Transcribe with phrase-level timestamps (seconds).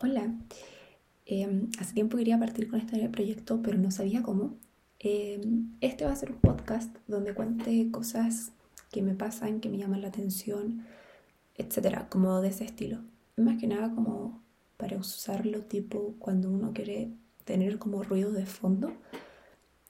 [0.00, 0.32] Hola,
[1.26, 4.56] em, hace tiempo quería partir con este proyecto, pero no sabía cómo.
[5.00, 8.52] Em, este va a ser un podcast donde cuente cosas
[8.92, 10.86] que me pasan, que me llaman la atención,
[11.56, 13.00] etcétera, como de ese estilo.
[13.36, 14.40] Más que nada como
[14.76, 17.10] para usarlo tipo cuando uno quiere
[17.44, 18.92] tener como ruido de fondo.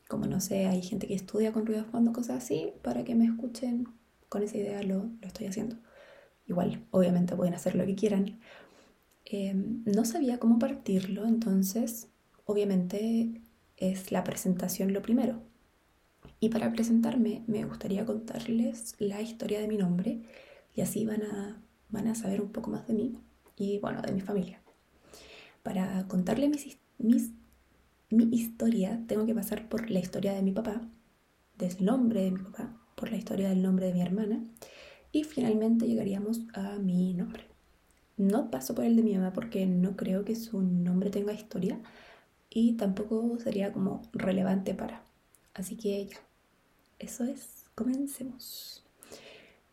[0.09, 3.15] Como no sé, hay gente que estudia con ruido de fondo, cosas así, para que
[3.15, 3.87] me escuchen
[4.31, 5.77] con esa idea lo, lo estoy haciendo.
[6.47, 8.39] Igual, obviamente pueden hacer lo que quieran.
[9.31, 12.09] Em, no sabía cómo partirlo, entonces
[12.47, 13.43] obviamente
[13.77, 15.43] es la presentación lo primero.
[16.41, 20.23] Y para presentarme me gustaría contarles la historia de mi nombre
[20.75, 23.19] y así van a, van a saber un poco más de mí
[23.57, 24.63] y bueno, de mi familia.
[25.63, 30.81] Para contarles mi historia tengo que pasar por la historia de mi papá,
[31.59, 34.43] del nombre de mi papá, por la historia del nombre de mi hermana
[35.13, 37.58] y finalmente llegaríamos a mi nombre.
[38.19, 41.81] No paso por el de mi mamá porque no creo que su nombre tenga historia
[42.51, 45.03] y tampoco sería como relevante para.
[45.55, 46.19] Así que ya,
[46.99, 48.85] eso es, comencemos.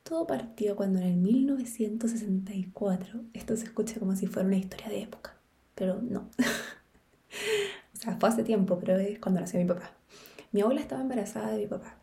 [0.03, 5.01] Todo partió cuando en el 1964, esto se escucha como si fuera una historia de
[5.01, 5.35] época,
[5.73, 6.29] pero no.
[7.93, 9.91] o sea, fue hace tiempo, pero es cuando nació mi papá.
[10.51, 11.97] Mi abuela estaba embarazada de mi papá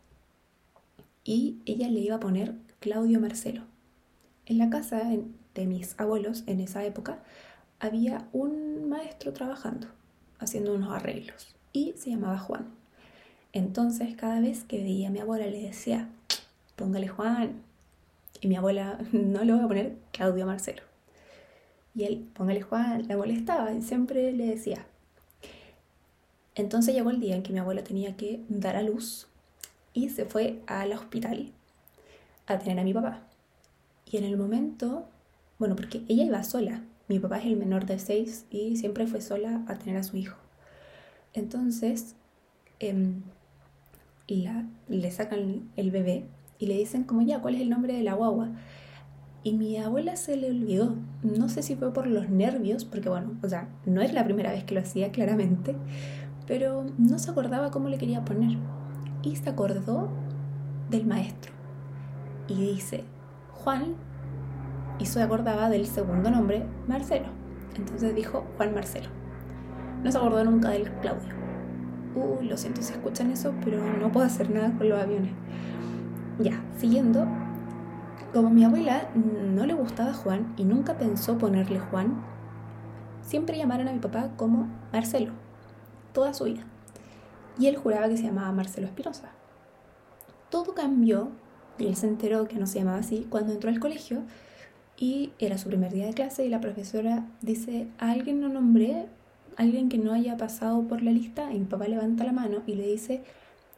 [1.25, 3.62] y ella le iba a poner Claudio Marcelo.
[4.47, 5.03] En la casa
[5.55, 7.22] de mis abuelos en esa época
[7.81, 9.89] había un maestro trabajando,
[10.39, 12.69] haciendo unos arreglos, y se llamaba Juan.
[13.53, 16.09] Entonces cada vez que veía a mi abuela le decía,
[16.77, 17.62] póngale Juan.
[18.41, 20.83] Y mi abuela, no le voy a poner Claudio Marcelo.
[21.94, 24.87] Y él, póngale Juan, la molestaba y siempre le decía.
[26.55, 29.27] Entonces llegó el día en que mi abuela tenía que dar a luz
[29.94, 31.50] y se fue al hospital
[32.47, 33.22] a tener a mi papá.
[34.11, 35.06] Y en el momento,
[35.63, 39.21] bueno, porque ella iba sola, mi papá es el menor de seis y siempre fue
[39.21, 40.37] sola a tener a su hijo.
[41.35, 42.17] Entonces,
[42.81, 43.23] em,
[44.27, 46.25] la, le sacan el bebé
[46.59, 48.49] y le dicen como ya, ¿cuál es el nombre de la guagua?
[49.45, 50.97] Y mi abuela se le olvidó.
[51.22, 54.51] No sé si fue por los nervios, porque bueno, o sea, no es la primera
[54.51, 55.77] vez que lo hacía claramente,
[56.49, 58.59] pero no se acordaba cómo le quería poner.
[59.22, 60.09] Y se acordó
[60.91, 61.53] del maestro
[62.49, 63.05] y dice
[63.53, 63.95] Juan
[64.98, 67.26] y se acordaba del segundo nombre Marcelo.
[67.76, 69.08] Entonces dijo Juan Marcelo.
[70.03, 71.32] No se acordó nunca del Claudio.
[72.14, 75.32] Uh, lo siento si escuchan eso, pero no puedo hacer nada con los aviones.
[76.38, 77.26] Ya, siguiendo.
[78.34, 82.22] Como mi abuela no le gustaba Juan y nunca pensó ponerle Juan,
[83.20, 85.32] siempre llamaron a mi papá como Marcelo,
[86.12, 86.62] toda su vida.
[87.59, 89.30] Y él juraba que se llamaba Marcelo Espinosa.
[90.48, 91.30] Todo cambió
[91.78, 94.22] y él se enteró que no se llamaba así cuando entró al colegio
[95.03, 99.07] y era su primer día de clase y la profesora dice, ¿a alguien no nombré?
[99.57, 101.53] ¿Alguien que no haya pasado por la lista?
[101.53, 103.21] Y mi papá levanta la mano y le dice,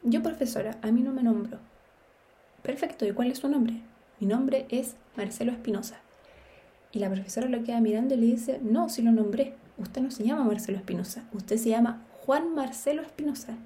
[0.03, 1.61] yo profesora, a mí no me nombro.
[2.63, 3.81] Perfecto, ¿y cuál es su nombre?
[4.21, 5.97] Mi nombre es Marcelo Espinosa.
[6.93, 10.11] Y la profesora lo queda mirando y le dice, no, si lo nombré, usted no
[10.11, 13.57] se llama Marcelo Espinosa, usted se llama Juan Marcelo Espinosa.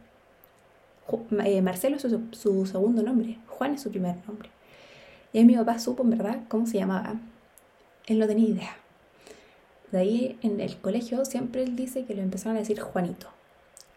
[1.45, 2.07] Eh, Marcelo es
[2.39, 4.49] su, segundo nombre, Juan es su primer nombre.
[5.33, 7.17] Y ahí mi papá supo en verdad cómo se llamaba.
[8.09, 8.77] Él no tenía idea.
[9.93, 13.29] De ahí en el colegio siempre él dice que lo empezaron a decir Juanito.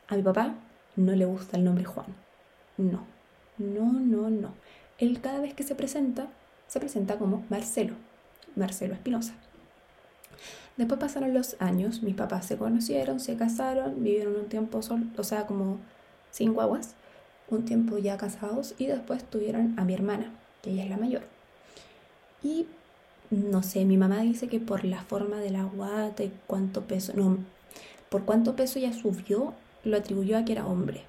[0.08, 0.56] A mi papá
[0.98, 2.08] no le gusta el nombre Juan.
[2.78, 3.06] No,
[3.58, 4.54] no, no, no.
[5.00, 6.28] Él cada vez que se presenta,
[6.68, 7.96] se presenta como Marcelo,
[8.56, 9.34] Marcelo Espinosa.
[10.76, 15.24] Después pasaron los años, mis papás se conocieron, se casaron, vivieron un tiempo solo, o
[15.24, 15.80] sea, como
[16.32, 16.96] sin guaguas
[17.50, 21.24] un tiempo ya casados y después tuvieron a mi hermana, que ella es la mayor.
[22.44, 22.68] Y
[23.32, 27.14] no sé, mi mamá dice que por la forma de la guata y cuánto peso,
[27.16, 27.38] no,
[28.10, 29.54] por cuánto peso ya subió,
[29.86, 31.04] lo atribuyó a que era hombre.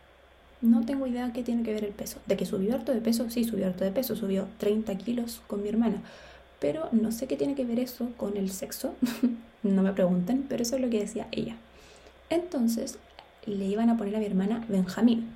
[0.60, 2.20] No tengo idea qué tiene que ver el peso.
[2.26, 5.62] De que subió harto de peso, sí, subió harto de peso, subió 30 kilos con
[5.62, 6.00] mi hermana.
[6.60, 8.94] Pero no sé qué tiene que ver eso con el sexo.
[9.64, 11.56] no me pregunten, pero eso es lo que decía ella.
[12.30, 12.98] Entonces
[13.46, 15.28] le iban a poner a mi hermana Benjamín.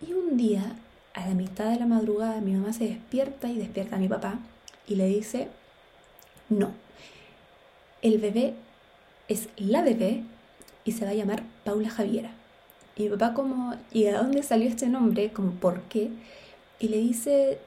[0.00, 0.74] Y un día,
[1.12, 4.38] a la mitad de la madrugada, mi mamá se despierta y despierta a mi papá
[4.88, 5.48] y le dice,
[6.48, 6.72] no,
[8.02, 8.54] el bebé
[9.28, 10.22] es la bebé
[10.84, 12.30] y se va a llamar Paula Javiera.
[12.96, 15.30] Y mi papá como, ¿y de dónde salió este nombre?
[15.32, 16.10] Como, ¿por qué?
[16.80, 17.58] Y le dice,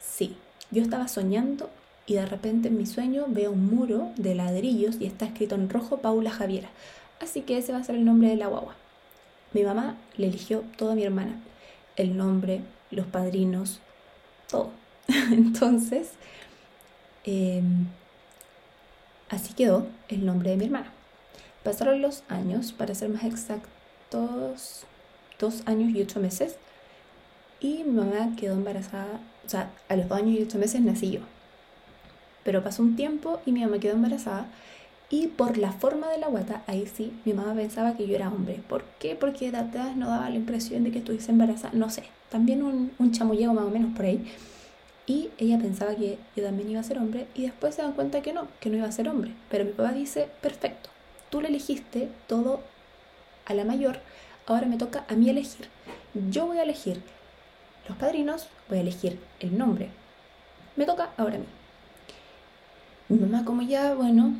[0.00, 0.36] sí,
[0.70, 1.70] yo estaba soñando
[2.06, 5.68] y de repente en mi sueño veo un muro de ladrillos y está escrito en
[5.68, 6.68] rojo Paula Javiera.
[7.20, 8.74] Así que ese va a ser el nombre de la guagua.
[9.52, 11.40] Mi mamá le eligió toda mi hermana
[11.96, 13.80] el nombre, los padrinos,
[14.48, 14.70] todo.
[15.32, 16.10] Entonces,
[17.24, 17.86] em,
[19.30, 20.92] Así quedó el nombre de mi hermana.
[21.62, 24.84] Pasaron los años, para ser más exactos,
[25.40, 26.56] dos años y ocho meses,
[27.58, 31.10] y mi mamá quedó embarazada, o sea, a los dos años y ocho meses nací
[31.10, 31.20] yo.
[32.44, 34.46] Pero pasó un tiempo y mi mamá quedó embarazada
[35.10, 38.28] y por la forma de la guata, ahí sí, mi mamá pensaba que yo era
[38.28, 38.60] hombre.
[38.68, 39.16] ¿Por qué?
[39.16, 41.72] Porque de atrás no daba la impresión de que estuviese embarazada.
[41.74, 44.24] No sé, también un, un chamullego más o menos por ahí.
[45.06, 48.22] Y ella pensaba que yo también iba a ser hombre y después se dan cuenta
[48.22, 49.32] que no, que no iba a ser hombre.
[49.50, 50.88] Pero mi papá dice, perfecto,
[51.30, 52.60] tú le elegiste todo
[53.44, 53.98] a la mayor,
[54.46, 55.68] ahora me toca a mí elegir.
[56.30, 57.02] Yo voy a elegir
[57.88, 59.90] los padrinos, voy a elegir el nombre.
[60.76, 61.46] Me toca ahora a mí.
[63.08, 64.32] Mi mamá como ya, bueno,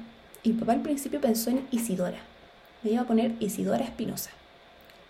[0.42, 2.18] y papá al principio pensó en Isidora.
[2.82, 4.30] Me iba a poner Isidora Espinosa.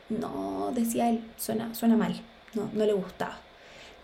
[0.09, 2.21] No, decía él, suena, suena mal,
[2.55, 3.39] no, no le gustaba.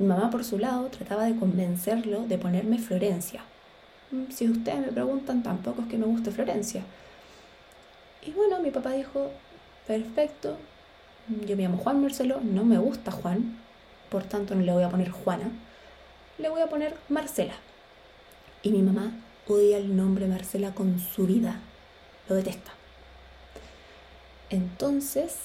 [0.00, 3.42] Mi mamá por su lado trataba de convencerlo de ponerme Florencia.
[4.10, 6.82] Mm, si ustedes me preguntan, tampoco es que me guste Florencia.
[8.22, 9.30] Y bueno, mi papá dijo,
[9.86, 10.56] perfecto,
[11.46, 13.58] yo me llamo Juan Marcelo, no me gusta Juan,
[14.08, 15.50] por tanto no le voy a poner Juana,
[16.38, 17.56] le voy a poner Marcela.
[18.62, 19.12] Y mi mamá
[19.46, 21.60] odia el nombre Marcela con su vida,
[22.26, 22.72] lo detesta.
[24.48, 25.36] Entonces,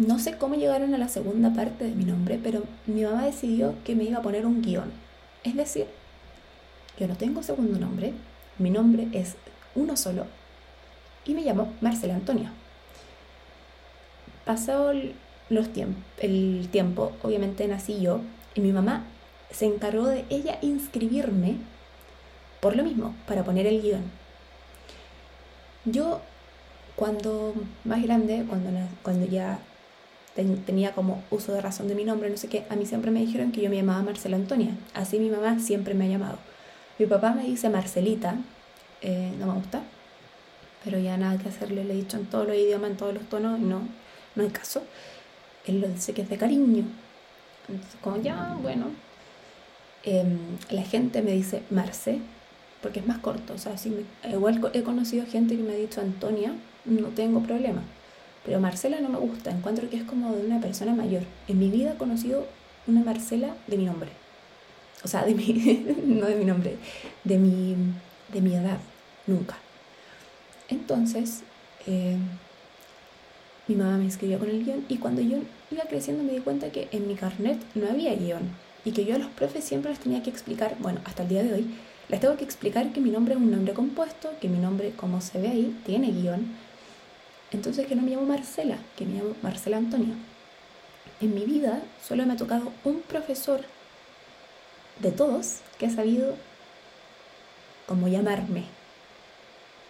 [0.00, 3.74] no sé cómo llegaron a la segunda parte de mi nombre, pero mi mamá decidió
[3.84, 4.90] que me iba a poner un guion.
[5.44, 5.86] Es decir,
[6.98, 8.14] yo no tengo segundo nombre,
[8.58, 9.36] mi nombre es
[9.74, 10.26] uno solo
[11.24, 12.50] y me llamo Marcela Antonia.
[14.46, 14.92] Pasado
[15.50, 15.68] los
[16.18, 18.22] el tiempo, obviamente nací yo
[18.54, 19.04] y mi mamá
[19.50, 21.56] se encargó de ella inscribirme
[22.60, 24.02] por lo mismo, para poner el guion.
[25.84, 26.20] Yo,
[26.94, 27.54] cuando
[27.84, 28.70] más grande, cuando,
[29.02, 29.58] cuando ya
[30.44, 33.20] tenía como uso de razón de mi nombre, no sé qué, a mí siempre me
[33.20, 34.76] dijeron que yo me llamaba Marcela Antonia.
[34.94, 36.38] Así mi mamá siempre me ha llamado.
[36.98, 38.36] Mi papá me dice Marcelita,
[39.02, 39.82] eh, no me gusta,
[40.84, 43.22] pero ya nada que hacerle, le he dicho en todos los idiomas, en todos los
[43.28, 43.82] tonos, no,
[44.34, 44.82] no hay caso.
[45.66, 46.84] Él lo dice que es de cariño.
[47.68, 48.86] Entonces, como ya, bueno,
[50.02, 50.38] em,
[50.70, 52.20] la gente me dice Marce,
[52.82, 53.54] porque es más corto.
[53.54, 53.74] O sea,
[54.30, 56.52] igual he conocido gente que me ha dicho Antonia,
[56.84, 57.82] no tengo problema.
[58.50, 61.22] Pero Marcela no me gusta, encuentro que es como de una persona mayor.
[61.46, 62.48] En mi vida he conocido
[62.88, 64.10] una Marcela de mi nombre.
[65.04, 65.52] O sea, de mi,
[66.04, 66.76] no de mi nombre,
[67.22, 67.76] de mi,
[68.32, 68.78] de mi edad,
[69.28, 69.56] nunca.
[70.68, 71.44] Entonces,
[71.86, 72.16] eh,
[73.68, 75.38] mi mamá me inscribió con el guion y cuando yo
[75.70, 78.50] iba creciendo me di cuenta que en mi carnet no había guion
[78.84, 81.44] y que yo a los profes siempre les tenía que explicar, bueno, hasta el día
[81.44, 81.70] de hoy,
[82.08, 85.20] les tengo que explicar que mi nombre es un nombre compuesto, que mi nombre, como
[85.20, 86.48] se ve ahí, tiene guion,
[87.52, 90.14] entonces que no me llamo Marcela, que me llamo Marcela Antonio.
[91.20, 93.60] En mi vida solo me ha tocado un profesor
[95.00, 96.34] de todos que ha sabido
[97.86, 98.64] cómo llamarme.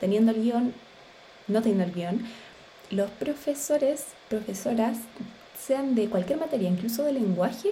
[0.00, 0.74] Teniendo el guion,
[1.48, 2.26] no teniendo el guion,
[2.90, 4.98] los profesores, profesoras,
[5.58, 7.70] sean de cualquier materia, incluso de lenguaje,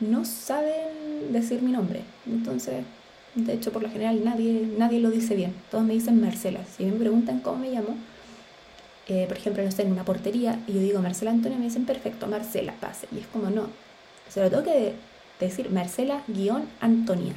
[0.00, 2.00] no saben decir mi nombre.
[2.26, 2.84] Entonces,
[3.34, 5.54] de hecho, por lo general nadie, nadie lo dice bien.
[5.70, 6.60] Todos me dicen Marcela.
[6.76, 7.96] Si me preguntan cómo me llamo,
[9.28, 12.26] por ejemplo, no sé, en una portería, y yo digo Marcela Antonio, me dicen perfecto,
[12.26, 13.06] Marcela, pase.
[13.12, 13.66] Y es como no.
[14.28, 14.94] Se lo tengo que
[15.40, 17.34] decir Marcela-Antonia.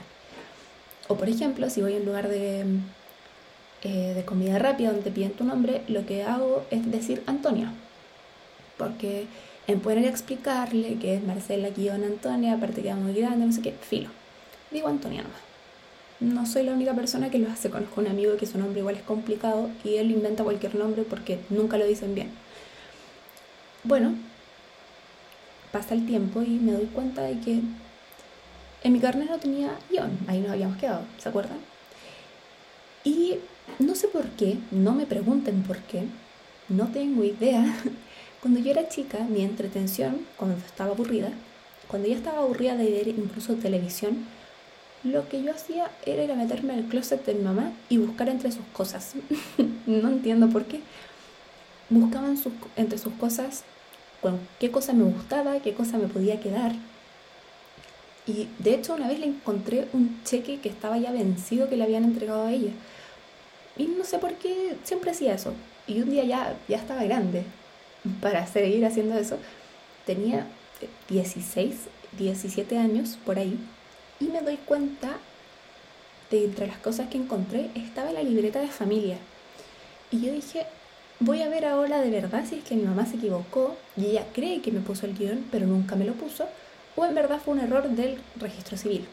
[1.07, 2.65] O por ejemplo, si voy a un lugar de,
[3.83, 7.73] eh, de comida rápida donde te piden tu nombre, lo que hago es decir Antonia.
[8.77, 9.25] Porque
[9.67, 14.09] en poder explicarle que es Marcela-Antonia, aparte queda muy grande, no sé qué, filo.
[14.71, 15.54] Digo Antonia nomás
[16.19, 17.69] no soy la única persona que lo hace.
[17.69, 21.39] Conozco un amigo que su nombre igual es complicado y él inventa cualquier nombre porque
[21.49, 22.31] nunca lo dicen bien.
[23.83, 24.15] Bueno,
[25.71, 27.61] pasa el tiempo y me doy cuenta de que
[28.83, 30.17] en mi carnet no tenía guion.
[30.27, 31.57] Ahí nos habíamos quedado, ¿se acuerdan?
[33.03, 33.35] Y
[33.79, 36.03] no sé por qué, no me pregunten por qué,
[36.69, 37.63] no tengo idea.
[38.41, 41.31] Cuando yo era chica, mi entretención, cuando estaba aburrida,
[41.87, 44.23] cuando ya estaba aburrida de ver incluso televisión,
[45.05, 48.27] lo que yo hacía era ir a meterme al closet de mi mamá y buscar
[48.27, 49.13] entre sus cosas.
[49.85, 50.81] no entiendo por qué.
[51.89, 52.37] Buscaban
[52.75, 53.63] entre sus cosas
[54.59, 56.73] qué cosa me gustaba, qué cosa me podía quedar.
[58.25, 61.83] Y de hecho una vez le encontré un cheque que estaba ya vencido que le
[61.83, 62.71] habían entregado a ella.
[63.77, 65.53] Y no sé por qué siempre hacía eso.
[65.85, 67.43] Y un día ya, ya estaba grande
[68.21, 69.37] para seguir haciendo eso.
[70.07, 70.47] Tenía
[71.09, 71.75] 16,
[72.17, 73.59] 17 años por ahí
[74.19, 75.17] y me doy cuenta
[76.31, 79.17] de entre las cosas que encontré estaba la libreta de familia.
[80.11, 80.65] Y yo dije,
[81.19, 84.25] voy a ver ahora de verdad si es que mi mamá se equivocó y ella
[84.33, 86.47] cree que me puso el guion, pero nunca me lo puso,
[86.95, 89.05] o en verdad fue un error del registro civil.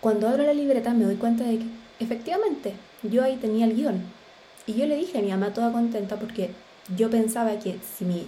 [0.00, 1.66] Cuando abro la libreta me doy cuenta de que
[2.00, 4.02] efectivamente, yo ahí tenía el guion.
[4.66, 6.50] Y yo le dije a mi mamá toda contenta porque
[6.96, 8.26] yo pensaba que si mi,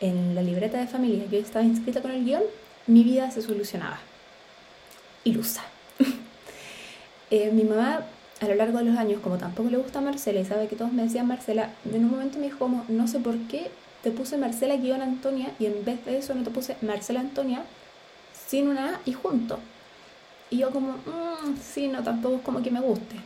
[0.00, 2.42] en la libreta de familia yo estaba inscrita con el guion,
[2.88, 3.98] mi vida se solucionaba.
[5.24, 5.62] Ilusa.
[7.30, 8.06] Eh, mi mamá
[8.40, 10.94] a lo largo de los años, como tampoco le gusta Marcela y sabe que todos
[10.94, 13.70] me decían Marcela, en un momento me dijo como, no sé por qué
[14.02, 17.64] te puse Marcela guion Antonia y en vez de eso no te puse Marcela Antonia
[18.46, 19.58] sin una A y junto.
[20.50, 23.16] Y yo como, mmm, sí, no, tampoco es como que me guste.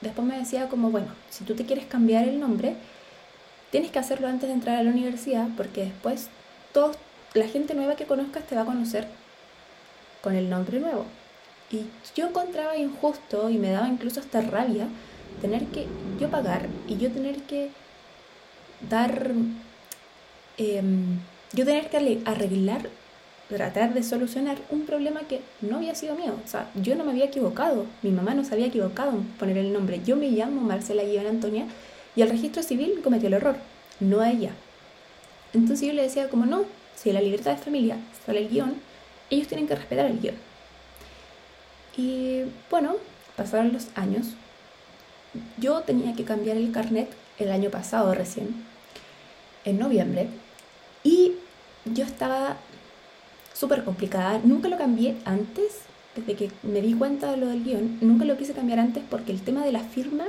[0.00, 2.74] Después me decía como, bueno, si tú te quieres cambiar el nombre,
[3.70, 6.28] tienes que hacerlo antes de entrar a la universidad porque después
[6.72, 6.96] todos,
[7.34, 9.06] la gente nueva que conozcas te va a conocer
[10.22, 11.04] con el nombre nuevo.
[11.70, 11.82] Y
[12.16, 14.88] yo encontraba injusto y me daba incluso hasta rabia
[15.40, 15.86] tener que
[16.18, 17.70] yo pagar y yo tener que
[18.88, 19.32] dar,
[20.56, 21.18] em,
[21.52, 22.88] yo tener que arreglar,
[23.48, 26.34] tratar de solucionar un problema que no había sido mío.
[26.44, 29.58] O sea, yo no me había equivocado, mi mamá no se había equivocado en poner
[29.58, 30.00] el nombre.
[30.04, 31.66] Yo me llamo Marcela Guión Antonia
[32.16, 33.56] y el registro civil cometió el error,
[34.00, 34.52] no ella.
[35.54, 36.64] Entonces yo le decía como no,
[36.98, 38.74] si la libertad de familia sale el guion,
[39.30, 40.34] ellos tienen que respetar el guion.
[41.96, 42.96] Y bueno,
[43.36, 44.28] pasaron los años.
[45.58, 48.64] Yo tenía que cambiar el carnet el año pasado recién,
[49.64, 50.28] en noviembre,
[51.04, 51.34] y
[51.84, 52.56] yo estaba
[53.54, 54.40] súper complicada.
[54.42, 55.82] Nunca lo cambié antes,
[56.16, 59.30] desde que me di cuenta de lo del guion, nunca lo quise cambiar antes porque
[59.30, 60.24] el tema de la firma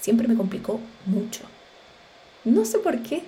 [0.00, 1.42] siempre me complicó mucho.
[2.44, 3.22] No sé por qué,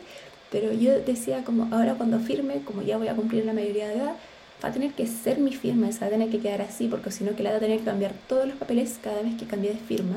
[0.51, 3.95] pero yo decía como ahora cuando firme, como ya voy a cumplir la mayoría de
[3.95, 4.17] edad,
[4.63, 7.11] va a tener que ser mi firma, esa va a tener que quedar así, porque
[7.11, 9.47] si no que la va a tener que cambiar todos los papeles cada vez que
[9.47, 10.17] cambie de firma.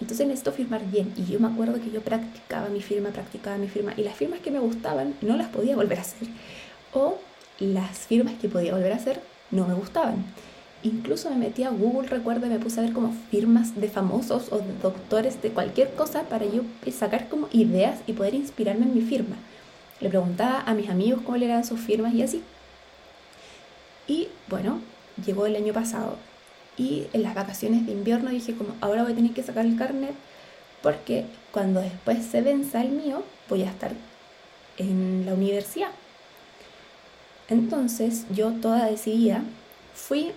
[0.00, 1.12] Entonces necesito firmar bien.
[1.16, 3.94] Y yo me acuerdo que yo practicaba mi firma, practicaba mi firma.
[3.96, 6.28] Y las firmas que me gustaban no las podía volver a hacer.
[6.92, 7.18] O
[7.58, 9.20] las firmas que podía volver a hacer
[9.50, 10.24] no me gustaban.
[10.86, 14.52] Incluso me metí a Google, recuerdo, y me puse a ver como firmas de famosos
[14.52, 16.62] o de doctores de cualquier cosa para yo
[16.92, 19.34] sacar como ideas y poder inspirarme en mi firma.
[20.00, 22.40] Le preguntaba a mis amigos cómo eran sus firmas y así.
[24.06, 24.78] Y bueno,
[25.24, 26.18] llegó el año pasado
[26.76, 29.76] y en las vacaciones de invierno dije como ahora voy a tener que sacar el
[29.76, 30.14] carnet
[30.82, 33.90] porque cuando después se venza el mío voy a estar
[34.76, 35.90] en la universidad.
[37.48, 39.42] Entonces yo toda decidida
[39.92, 40.30] fui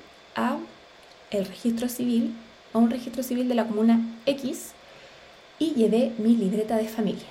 [1.31, 2.35] el registro civil,
[2.73, 4.71] a un registro civil de la comuna X
[5.57, 7.27] y llevé mi libreta de familia.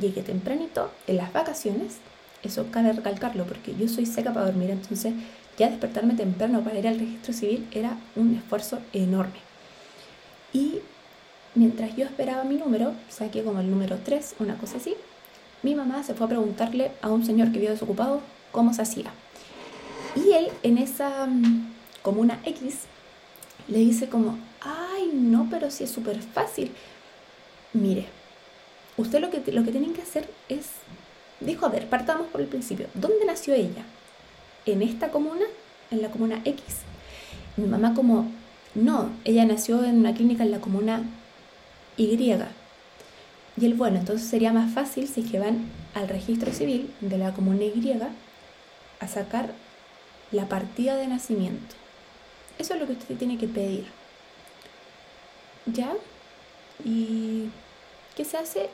[0.00, 1.96] Llegué tempranito en las vacaciones,
[2.42, 5.14] eso cabe recalcarlo porque yo soy seca para dormir, entonces
[5.58, 9.40] ya despertarme temprano para ir al registro civil era un esfuerzo enorme.
[10.52, 10.78] Y
[11.54, 14.94] mientras yo esperaba mi número, saqué como el número 3, una cosa así,
[15.62, 18.20] mi mamá se fue a preguntarle a un señor que vio desocupado
[18.52, 19.10] cómo se hacía.
[20.14, 21.28] Y él en esa
[22.10, 22.80] mm, comuna X
[23.68, 26.70] le dice como, ay, no, pero si es súper fácil.
[27.72, 28.06] Mire,
[28.96, 30.66] usted lo que, lo que tienen que hacer es,
[31.40, 33.84] dijo, a ver, partamos por el principio, ¿dónde nació ella?
[34.72, 35.44] en esta comuna,
[35.90, 36.62] en la comuna X.
[37.56, 38.30] Mi mamá como,
[38.74, 41.02] no, ella nació en una clínica en la comuna
[41.96, 42.32] Y.
[43.56, 47.32] Y él, bueno, entonces sería más fácil si que van al registro civil de la
[47.32, 47.98] comuna Y
[49.00, 49.52] a sacar
[50.30, 51.74] la partida de nacimiento.
[52.58, 53.86] Eso es lo que usted tiene que pedir.
[55.66, 55.94] ¿Ya?
[56.84, 57.48] ¿Y
[58.16, 58.68] qué se hace?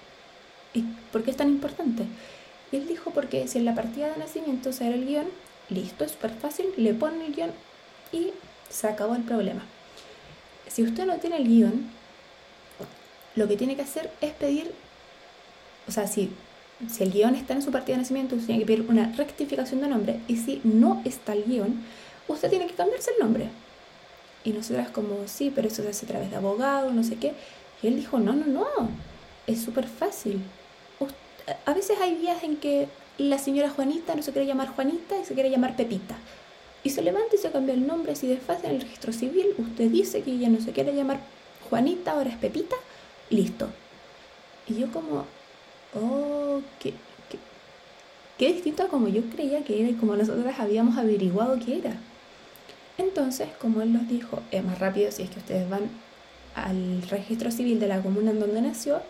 [0.72, 2.04] ¿Y por qué es tan importante?
[2.72, 5.26] Él dijo porque si en la partida de nacimiento sale el guion,
[5.70, 7.50] Listo, es súper fácil, le ponen el guion
[8.12, 8.32] y
[8.68, 9.62] se acabó el problema.
[10.68, 11.88] Si usted no tiene el guion,
[13.34, 14.72] lo que tiene que hacer es pedir,
[15.88, 16.30] o sea, si,
[16.90, 19.80] si el guion está en su partida de nacimiento, usted tiene que pedir una rectificación
[19.80, 21.82] de nombre y si no está el guion,
[22.28, 23.48] usted tiene que cambiarse el nombre.
[24.44, 27.32] Y nosotras como, sí, pero eso se hace a través de abogado, no sé qué.
[27.82, 28.66] Y él dijo, no, no, no,
[29.46, 30.40] es súper fácil.
[31.66, 35.24] A veces hay días en que la señora Juanita no se quiere llamar Juanita y
[35.24, 36.16] se quiere llamar Pepita.
[36.82, 39.54] Y se levanta y se cambia el nombre así de en el registro civil.
[39.56, 41.20] Usted dice que ella no se quiere llamar
[41.70, 42.76] Juanita, ahora es Pepita,
[43.30, 43.68] listo.
[44.68, 45.24] Y yo como,
[45.94, 46.94] oh, qué,
[48.38, 51.96] qué, distinto a como yo creía que era y como nosotras habíamos averiguado que era.
[52.98, 55.82] Entonces, como él nos dijo, es más rápido si es que ustedes van
[56.54, 59.00] al registro civil de la comuna en donde nació,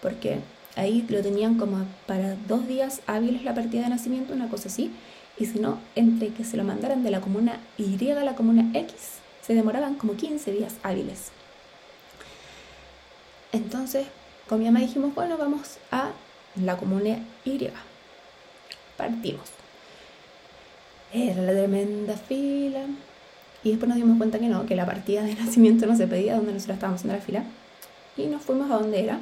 [0.00, 0.38] porque
[0.76, 4.92] Ahí lo tenían como para dos días hábiles la partida de nacimiento, una cosa así.
[5.36, 8.70] Y si no, entre que se lo mandaran de la comuna Y a la comuna
[8.78, 11.32] X, se demoraban como 15 días hábiles.
[13.52, 14.06] Entonces,
[14.48, 16.10] con mi mamá dijimos, bueno, vamos a
[16.56, 17.68] la comuna Y.
[18.96, 19.59] Partimos.
[21.12, 22.80] Era la tremenda fila.
[23.62, 26.36] Y después nos dimos cuenta que no, que la partida de nacimiento no se pedía
[26.36, 27.44] donde nosotros estábamos en la fila.
[28.16, 29.18] Y nos fuimos a donde era.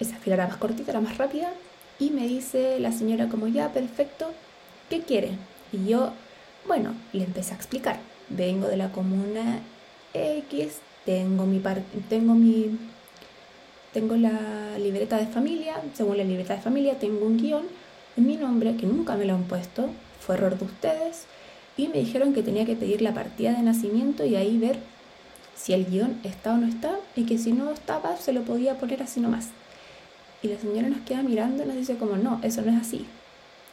[0.00, 1.50] Esa fila era más cortita, era más rápida.
[1.98, 4.30] Y me dice la señora como ya, perfecto,
[4.88, 5.30] ¿qué quiere?
[5.72, 6.12] Y yo,
[6.66, 7.98] bueno, le empecé a explicar.
[8.28, 9.60] Vengo de la comuna
[10.14, 11.60] X, tengo mi,
[12.08, 12.78] tengo mi
[13.92, 17.64] tengo la libreta de familia, según la libreta de familia tengo un guion
[18.16, 19.88] en mi nombre que nunca me lo han puesto,
[20.20, 21.24] fue error de ustedes,
[21.76, 24.78] y me dijeron que tenía que pedir la partida de nacimiento y ahí ver
[25.54, 28.78] si el guion está o no está, y que si no estaba se lo podía
[28.78, 29.48] poner así nomás.
[30.42, 33.06] Y la señora nos queda mirando y nos dice como, no, eso no es así.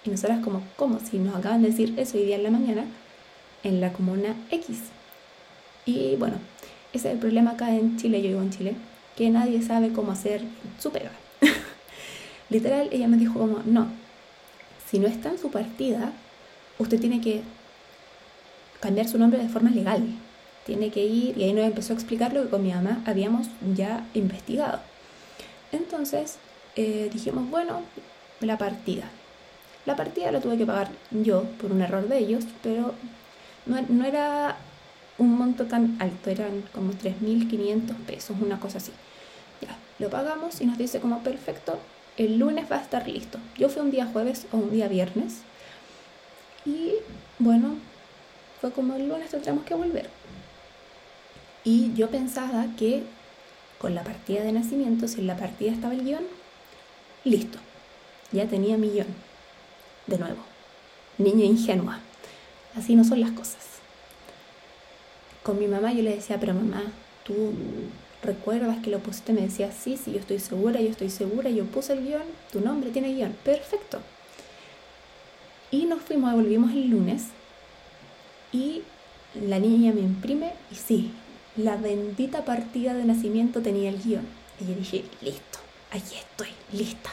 [0.03, 0.99] Y nosotras como, ¿cómo?
[0.99, 2.85] Si nos acaban de decir eso hoy día en la mañana
[3.65, 4.79] en la comuna X.
[5.85, 6.35] Y bueno,
[6.93, 8.75] ese es el problema acá en Chile, yo vivo en Chile,
[9.17, 10.41] que nadie sabe cómo hacer
[10.79, 11.11] su pega.
[12.49, 13.87] Literal, ella me dijo como, no,
[14.89, 16.13] si no está en su partida,
[16.79, 17.41] usted tiene que
[18.79, 20.03] cambiar su nombre de forma legal.
[20.65, 23.47] Tiene que ir, y ahí nos empezó a explicar lo que con mi mamá habíamos
[23.75, 24.79] ya investigado.
[25.71, 26.37] Entonces
[26.75, 27.81] eh, dijimos, bueno,
[28.41, 29.05] la partida.
[29.85, 32.93] La partida la tuve que pagar yo por un error de ellos, pero
[33.65, 34.57] no, era
[35.17, 38.91] un monto tan alto, eran como 3.500 pesos, una cosa así.
[39.61, 41.79] Ya, lo pagamos y nos dice como perfecto,
[42.17, 43.37] el lunes va a estar listo.
[43.57, 45.41] Yo fui un día jueves o un día viernes
[46.65, 46.95] y
[47.39, 47.75] bueno,
[48.61, 50.09] fue como el lunes tendremos que volver.
[51.63, 53.03] Y yo pensaba que
[53.79, 56.25] con la partida de nacimiento, si en la partida estaba el guion,
[57.23, 57.59] listo,
[58.31, 59.07] ya tenía mi guion.
[60.07, 60.43] De nuevo,
[61.17, 61.99] niña ingenua.
[62.75, 63.75] Así no son las cosas
[65.45, 66.81] con mi mamá yo le decía, pero mamá,
[67.23, 67.53] tú
[68.23, 71.65] recuerdas que lo pusiste, me decía, sí, sí, yo estoy segura, yo estoy segura, yo
[71.65, 73.99] puse el guion, tu nombre tiene guion, perfecto.
[75.75, 77.23] Y nos fuimos, volvimos el lunes
[78.53, 78.81] y
[79.45, 81.11] la niña me imprime y sí,
[81.57, 84.25] la bendita partida de nacimiento tenía el guion.
[84.61, 85.59] Y yo dije, listo,
[85.91, 87.09] aquí estoy, lista.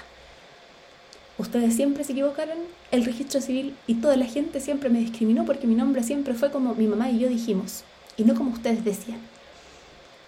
[1.38, 2.56] Ustedes siempre se equivocaron,
[2.92, 6.52] el registro civil y toda la gente siempre me discriminó porque mi nombre siempre fue
[6.52, 7.82] como mi mamá y yo dijimos
[8.16, 9.18] y no como ustedes decían.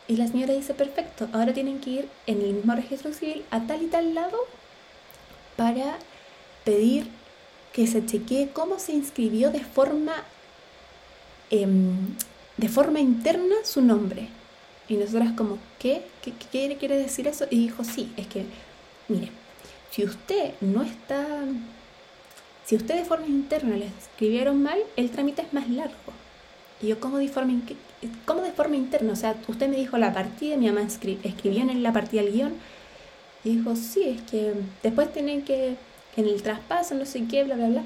[0.08, 3.61] Y la señora dice, perfecto, ahora tienen que ir en el mismo registro civil a
[3.61, 4.38] tal y tal lado
[5.56, 5.98] para
[6.64, 7.06] pedir
[7.74, 10.14] que se chequee cómo se inscribió de forma,
[11.50, 12.14] em,
[12.56, 14.28] de forma interna su nombre.
[14.88, 16.02] Y nosotras como, ¿qué?
[16.22, 17.46] ¿Qué, qué quiere decir eso?
[17.50, 18.44] Y dijo, sí, es que,
[19.08, 19.30] mire,
[19.90, 21.26] si usted no está,
[22.64, 26.12] si usted de forma interna le escribieron mal, el trámite es más largo.
[26.80, 27.60] Y yo, ¿cómo de forma,
[28.24, 29.14] cómo de forma interna?
[29.14, 32.54] O sea, usted me dijo la partida, mi mamá escribió en la partida el guion.
[33.42, 35.76] Y dijo, sí, es que después tienen que,
[36.16, 37.83] en el traspaso, no sé qué, bla, bla, bla.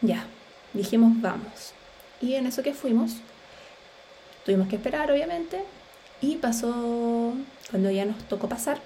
[0.00, 0.26] Ya,
[0.72, 1.72] dijimos, vamos.
[2.20, 3.16] Y en eso que fuimos,
[4.44, 5.62] tuvimos que esperar, obviamente.
[6.20, 7.34] Y pasó,
[7.70, 8.80] cuando ya nos tocó pasar,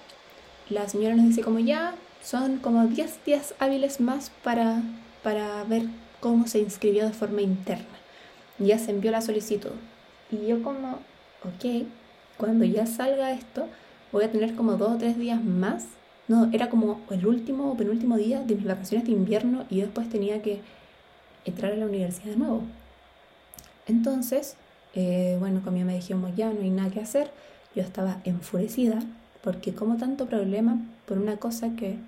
[0.68, 4.82] la señora nos dice como ya, son como 10 días hábiles más para,
[5.22, 5.84] para ver
[6.20, 8.02] cómo se inscribió de forma interna
[8.58, 9.72] ya se envió la solicitud.
[10.30, 10.98] Y yo como,
[11.44, 11.86] ok,
[12.36, 13.68] cuando ya salga esto,
[14.10, 15.84] voy a tener como dos o tres días más.
[16.28, 20.08] No, era como el último o penúltimo día de mis vacaciones de invierno y después
[20.08, 20.60] tenía que
[21.44, 22.62] entrar a la universidad de nuevo.
[23.86, 24.56] Entonces,
[24.94, 27.30] eh, bueno, con mi me dijimos, ya no hay nada que hacer.
[27.74, 29.00] Yo estaba enfurecida
[29.42, 31.98] porque como tanto problema por una cosa que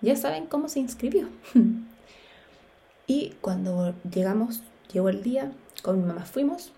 [0.00, 1.28] ya saben cómo se inscribió.
[3.06, 4.62] y cuando llegamos
[4.92, 6.72] Llegó el día, con mi mamá fuimos,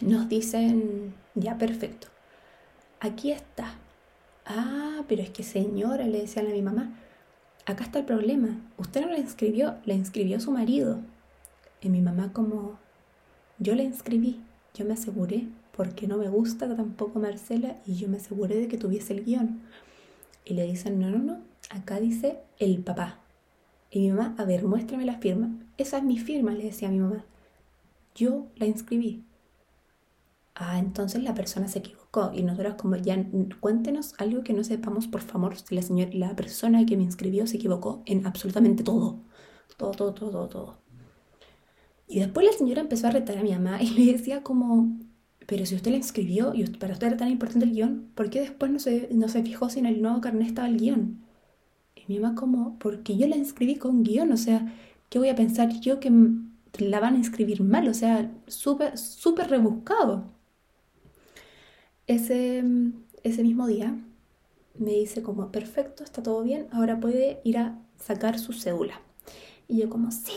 [0.00, 2.08] nos dicen, ya perfecto,
[3.00, 3.74] aquí está.
[4.52, 6.92] Ah, pero es que señora, le decían a mi mamá,
[7.66, 10.98] acá está el problema, usted no la inscribió, la inscribió su marido.
[11.80, 12.76] Y mi mamá como,
[13.60, 14.40] yo la inscribí,
[14.74, 18.76] yo me aseguré, porque no me gusta tampoco Marcela, y yo me aseguré de que
[18.76, 19.60] tuviese el guion.
[20.44, 21.38] Y le dicen, no, no, no,
[21.70, 23.20] acá dice el papá.
[23.92, 25.48] Y mi mamá, a ver, muéstrame la firma.
[25.78, 27.24] Esa es mi firma, le decía a mi mamá.
[28.16, 29.22] Yo la inscribí.
[30.54, 32.32] Ah, entonces la persona se equivocó.
[32.34, 33.24] Y nosotros como ya,
[33.60, 37.46] cuéntenos algo que no sepamos, por favor, si la, señora, la persona que me inscribió
[37.46, 39.20] se equivocó en absolutamente todo.
[39.76, 40.78] Todo, todo, todo, todo,
[42.06, 44.98] Y después la señora empezó a retar a mi mamá y le decía como,
[45.46, 48.40] pero si usted la inscribió y para usted era tan importante el guion, ¿por qué
[48.40, 51.24] después no se, no se fijó si en el nuevo carnet estaba el guion?
[52.08, 54.66] mi mamá como, porque yo la inscribí con guion, o sea,
[55.08, 56.10] ¿qué voy a pensar yo que
[56.78, 57.88] la van a inscribir mal?
[57.88, 60.24] O sea, súper, súper rebuscado.
[62.10, 62.64] Ese,
[63.22, 63.96] ese mismo día
[64.76, 69.00] me dice como, perfecto, está todo bien, ahora puede ir a sacar su cédula.
[69.68, 70.32] Y yo como, sí,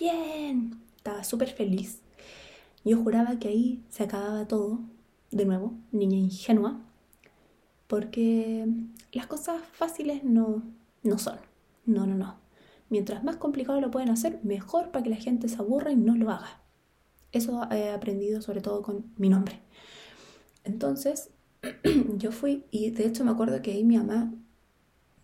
[0.00, 2.00] bien, estaba súper feliz.
[2.82, 4.78] Yo juraba que ahí se acababa todo,
[5.30, 6.80] de nuevo, niña ingenua,
[7.88, 8.66] porque
[9.12, 10.62] las cosas fáciles no,
[11.02, 11.36] no son.
[11.84, 12.36] No, no, no.
[12.88, 16.16] Mientras más complicado lo pueden hacer, mejor para que la gente se aburra y no
[16.16, 16.62] lo haga.
[17.32, 19.60] Eso he aprendido sobre todo con mi nombre.
[20.64, 21.30] Entonces,
[22.16, 24.32] yo fui y de hecho me acuerdo que ahí mi mamá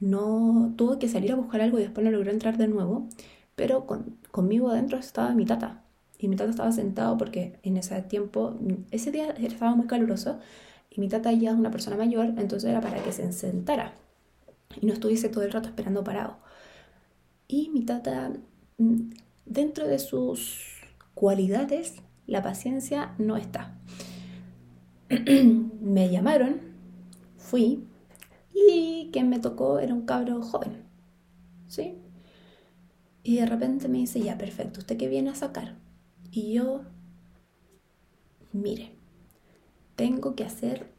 [0.00, 3.08] no tuvo que salir a buscar algo y después no logró entrar de nuevo,
[3.56, 3.86] pero
[4.30, 5.82] conmigo adentro estaba mi tata.
[6.18, 8.56] Y mi tata estaba sentado porque en ese tiempo,
[8.90, 10.38] ese día estaba muy caluroso
[10.90, 13.94] y mi tata ya es una persona mayor, entonces era para que se sentara
[14.80, 16.38] y no estuviese todo el rato esperando parado.
[17.46, 18.32] Y mi tata,
[18.78, 19.10] mm,
[19.46, 20.82] dentro de sus
[21.14, 21.96] cualidades,
[22.26, 23.78] la paciencia no está.
[25.80, 26.60] me llamaron,
[27.38, 27.84] fui
[28.52, 30.84] y quien me tocó era un cabro joven,
[31.66, 31.94] ¿sí?
[33.22, 35.76] Y de repente me dice, ya, perfecto, ¿usted qué viene a sacar?
[36.30, 36.82] Y yo,
[38.52, 38.92] mire,
[39.96, 40.92] tengo que hacer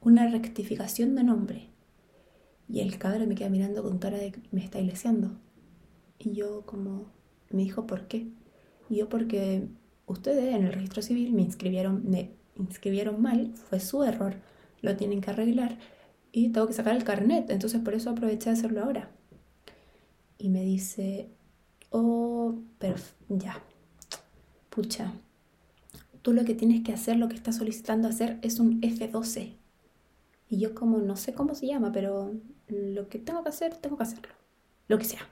[0.00, 1.68] una rectificación de nombre.
[2.66, 5.32] Y el cabro me queda mirando con cara de me está iglesiando.
[6.18, 7.12] Y yo como,
[7.50, 8.26] me dijo, ¿por qué?
[8.88, 9.68] Y yo porque
[10.06, 14.34] ustedes en el registro civil me inscribieron, me inscribieron mal, fue su error,
[14.82, 15.78] lo tienen que arreglar
[16.32, 19.10] y tengo que sacar el carnet, entonces por eso aproveché de hacerlo ahora.
[20.36, 21.30] Y me dice,
[21.90, 22.96] oh, pero
[23.28, 23.62] ya,
[24.68, 25.12] pucha,
[26.22, 29.54] tú lo que tienes que hacer, lo que estás solicitando hacer es un F12.
[30.48, 32.32] Y yo como no sé cómo se llama, pero
[32.68, 34.34] lo que tengo que hacer, tengo que hacerlo,
[34.88, 35.28] lo que sea.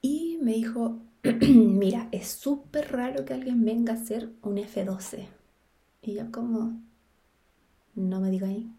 [0.00, 1.00] Y me dijo,
[1.48, 5.37] mira, es súper raro que alguien venga a hacer un F12.
[6.02, 6.80] Y yo como,
[7.94, 8.70] no me ahí.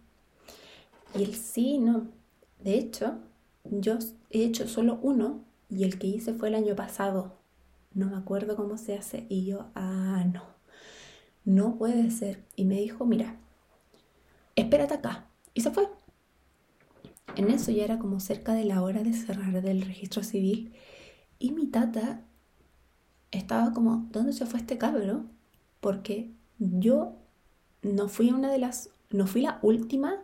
[1.16, 2.08] Y él sí, no.
[2.64, 3.18] De hecho,
[3.64, 3.98] yo
[4.30, 7.36] he hecho solo uno y el que hice fue el año pasado.
[7.94, 9.26] No me acuerdo cómo se hace.
[9.30, 10.44] Y yo, ah, no.
[11.46, 12.44] No puede ser.
[12.56, 13.38] Y me dijo, mira,
[14.56, 15.28] espérate acá.
[15.54, 15.88] Y se fue.
[17.36, 20.74] En eso ya era como cerca de la hora de cerrar del registro civil.
[21.40, 22.22] Y mi tata
[23.32, 25.26] estaba como, ¿dónde se fue este cabro?
[25.80, 27.16] Porque yo
[27.82, 30.24] no fui una de las, no fui la última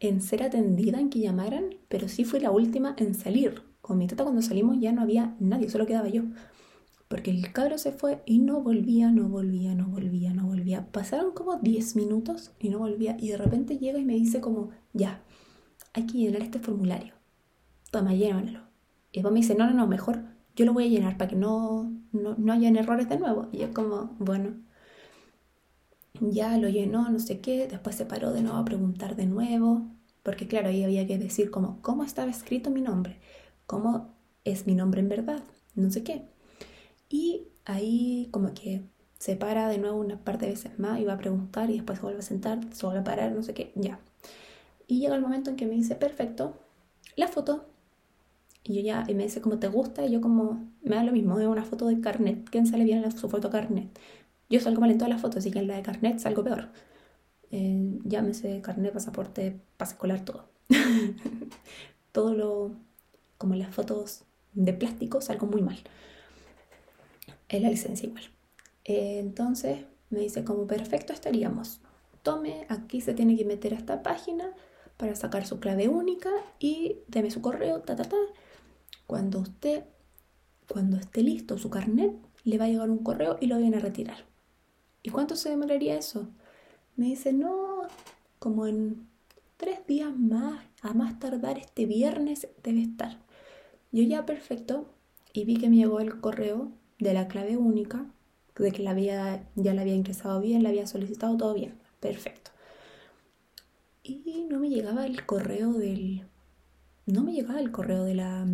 [0.00, 3.62] en ser atendida, en que llamaran, pero sí fui la última en salir.
[3.80, 6.22] Con mi tata cuando salimos ya no había nadie, solo quedaba yo.
[7.08, 10.92] Porque el cabro se fue y no volvía, no volvía, no volvía, no volvía.
[10.92, 13.16] Pasaron como 10 minutos y no volvía.
[13.18, 15.22] Y de repente llega y me dice como, ya,
[15.94, 17.14] hay que llenar este formulario.
[17.90, 18.60] Toma, llénalo.
[19.10, 20.22] Y después me dice, no, no, no, mejor
[20.58, 23.48] yo lo voy a llenar para que no, no, no hayan errores de nuevo.
[23.52, 24.56] Y es como, bueno,
[26.20, 29.86] ya lo llenó, no sé qué, después se paró de nuevo a preguntar de nuevo,
[30.22, 33.20] porque claro, ahí había que decir como, ¿cómo estaba escrito mi nombre?
[33.66, 35.42] ¿Cómo es mi nombre en verdad?
[35.74, 36.28] No sé qué.
[37.08, 38.82] Y ahí como que
[39.18, 41.98] se para de nuevo una par de veces más y va a preguntar y después
[41.98, 44.00] se vuelve a sentar, se vuelve a parar, no sé qué, ya.
[44.86, 46.54] Y llega el momento en que me dice, perfecto,
[47.16, 47.66] la foto.
[48.64, 50.04] Y yo ya, y me dice, ¿cómo te gusta?
[50.06, 52.48] Y yo como, me da lo mismo, es una foto de carnet.
[52.50, 53.88] ¿Quién sale bien en su foto carnet?
[54.48, 56.68] Yo salgo mal en todas las fotos, así que en la de carnet salgo peor.
[57.50, 60.48] Eh, llámese carnet, pasaporte, pase escolar, todo.
[62.12, 62.72] todo lo.
[63.36, 65.78] como las fotos de plástico, salgo muy mal.
[67.48, 68.24] Es la licencia igual.
[68.84, 71.80] Eh, entonces me dice, como perfecto estaríamos.
[72.22, 74.52] Tome, aquí se tiene que meter a esta página
[74.96, 78.16] para sacar su clave única y deme su correo, ta, ta, ta.
[79.06, 79.84] Cuando usted,
[80.68, 82.12] cuando esté listo su carnet,
[82.44, 84.27] le va a llegar un correo y lo viene a retirar.
[85.08, 86.28] ¿Y cuánto se demoraría eso?
[86.96, 87.78] Me dice, no,
[88.38, 89.08] como en
[89.56, 93.16] tres días más, a más tardar este viernes debe estar.
[93.90, 94.84] Yo ya perfecto
[95.32, 98.04] y vi que me llegó el correo de la clave única,
[98.58, 102.50] de que la había, ya la había ingresado bien, la había solicitado todo bien, perfecto.
[104.02, 106.26] Y no me llegaba el correo del...
[107.06, 108.46] No me llegaba el correo de la,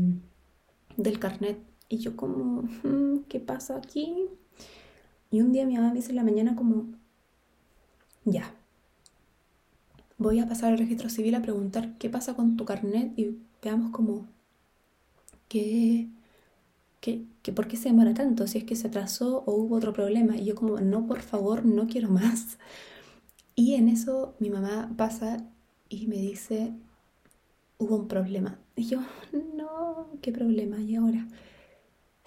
[0.96, 1.58] del carnet.
[1.88, 4.28] Y yo como, mm, ¿qué pasa aquí?
[5.34, 6.86] Y un día mi mamá me dice en la mañana como,
[8.24, 8.54] ya,
[10.16, 13.90] voy a pasar al registro civil a preguntar qué pasa con tu carnet y veamos
[13.90, 14.28] como,
[15.48, 16.08] qué,
[17.00, 19.92] qué, qué, por qué se demora tanto, si es que se atrasó o hubo otro
[19.92, 20.36] problema.
[20.36, 22.58] Y yo como, no, por favor, no quiero más.
[23.56, 25.44] Y en eso mi mamá pasa
[25.88, 26.74] y me dice,
[27.78, 28.58] hubo un problema.
[28.76, 29.00] Y yo,
[29.56, 30.80] no, ¿qué problema?
[30.80, 31.26] ¿Y ahora?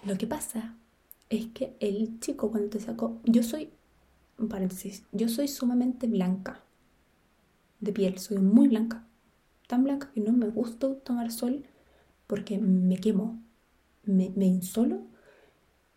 [0.04, 0.78] Lo que pasa
[1.30, 3.70] es que el chico cuando te sacó, yo soy,
[4.48, 6.62] paréntesis, yo soy sumamente blanca
[7.80, 9.06] de piel, soy muy blanca,
[9.66, 11.64] tan blanca que no me gusta tomar sol
[12.26, 13.40] porque me quemo,
[14.04, 15.02] me, me insolo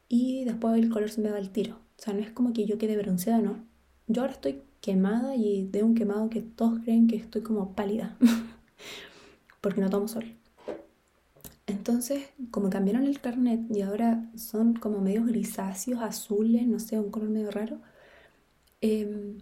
[0.08, 1.76] y después el color se me va al tiro.
[1.76, 3.64] O sea, no es como que yo quede bronceada, no.
[4.08, 8.18] Yo ahora estoy quemada y de un quemado que todos creen que estoy como pálida.
[9.62, 10.26] Porque no tomo sol.
[11.82, 17.10] Entonces, como cambiaron el carnet y ahora son como medios grisáceos, azules, no sé, un
[17.10, 17.82] color medio raro,
[18.82, 19.36] eh,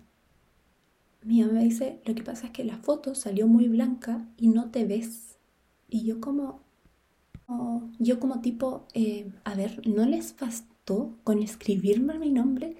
[1.22, 4.48] mi mamá me dice, lo que pasa es que la foto salió muy blanca y
[4.48, 5.38] no te ves.
[5.90, 6.62] Y yo como,
[8.00, 12.78] yo como tipo, eh, a ver, ¿no les bastó con escribirme mi nombre?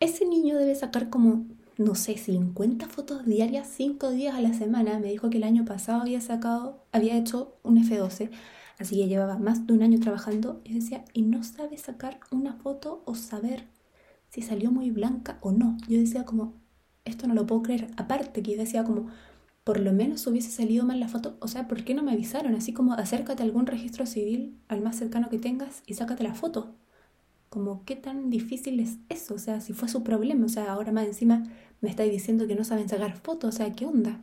[0.00, 1.46] Ese niño debe sacar como,
[1.78, 4.98] no sé, 50 fotos diarias, 5 días a la semana.
[4.98, 8.30] Me dijo que el año pasado había sacado, había hecho un F12,
[8.78, 10.60] así que llevaba más de un año trabajando.
[10.64, 13.68] Y decía, y no sabe sacar una foto o saber
[14.30, 15.76] si salió muy blanca o no.
[15.88, 16.54] Yo decía como,
[17.04, 17.88] esto no lo puedo creer.
[17.96, 19.08] Aparte que yo decía como,
[19.64, 21.36] por lo menos hubiese salido mal la foto.
[21.40, 22.54] O sea, ¿por qué no me avisaron?
[22.54, 26.34] Así como acércate a algún registro civil, al más cercano que tengas, y sácate la
[26.34, 26.74] foto.
[27.54, 29.34] Como, ¿qué tan difícil es eso?
[29.34, 30.46] O sea, si fue su problema.
[30.46, 31.44] O sea, ahora más encima
[31.80, 33.54] me estáis diciendo que no saben sacar fotos.
[33.54, 34.20] O sea, ¿qué onda?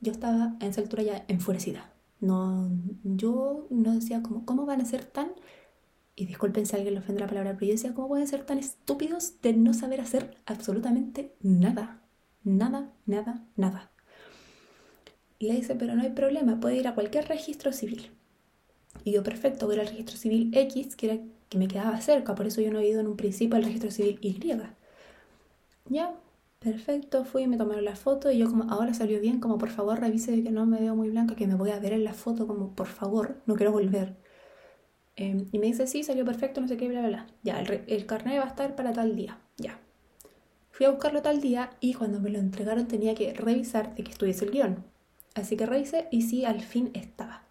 [0.00, 1.90] Yo estaba en esa altura ya enfurecida.
[2.20, 2.70] No,
[3.02, 5.32] yo no decía como, ¿cómo van a ser tan
[6.16, 8.58] y disculpen si alguien le ofende la palabra, pero yo decía, ¿cómo pueden ser tan
[8.58, 12.02] estúpidos de no saber hacer absolutamente nada?
[12.44, 13.90] Nada, nada, nada.
[15.38, 18.10] Y le dice, pero no hay problema, puede ir a cualquier registro civil.
[19.02, 22.46] Y yo, perfecto, voy al registro civil X, que era que me quedaba cerca, por
[22.46, 24.40] eso yo no he ido en un principio al registro civil Y.
[25.88, 26.14] Ya,
[26.60, 30.00] perfecto, fui, me tomaron la foto y yo como, ahora salió bien, como por favor
[30.00, 32.46] revise que no me veo muy blanca, que me voy a ver en la foto,
[32.46, 34.16] como por favor, no quiero volver.
[35.16, 37.26] Em, y me dice, sí, salió perfecto, no sé qué, bla, bla, bla.
[37.42, 39.38] Ya, el, el carnet va a estar para tal día.
[39.58, 39.78] Ya.
[40.70, 44.12] Fui a buscarlo tal día y cuando me lo entregaron tenía que revisar de que
[44.12, 44.84] estuviese el guion.
[45.34, 47.44] Así que revisé y sí, al fin estaba.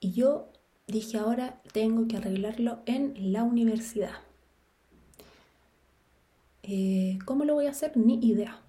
[0.00, 0.51] Y yo
[0.86, 4.14] dije, ahora tengo que arreglarlo en la universidad.
[6.62, 7.96] Eh, ¿Cómo lo voy a hacer?
[7.96, 8.60] Ni idea.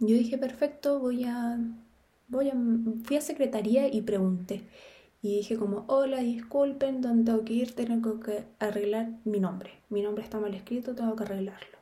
[0.00, 1.58] Yo dije, perfecto, voy a,
[2.28, 2.54] voy a...
[3.04, 4.62] Fui a secretaría y pregunté.
[5.20, 9.70] Y dije como, hola, disculpen, donde tengo que ir, tengo que arreglar mi nombre.
[9.90, 11.78] Mi nombre está mal escrito, tengo que arreglarlo.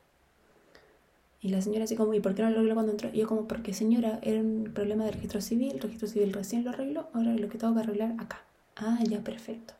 [1.39, 3.09] Y la señora así como, ¿y por qué no lo arregló cuando entró?
[3.13, 6.63] Y yo como, porque señora, era un problema de registro civil, el registro civil recién
[6.63, 8.46] lo arregló, ahora lo que tengo que arreglar acá.
[8.79, 9.73] Ah, ya, perfecto.